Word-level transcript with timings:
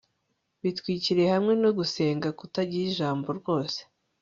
bitwikiriye 0.61 1.27
hamwe 1.35 1.53
no 1.63 1.69
gusenga 1.77 2.27
kutagira 2.39 2.85
ijambo 2.91 3.27
rwose 3.39 3.79